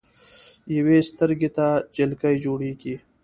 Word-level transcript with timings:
يوې 0.77 0.99
سترګې 1.09 1.49
ته 1.57 1.67
جالکي 1.95 2.33
جوړيږي 2.43 2.95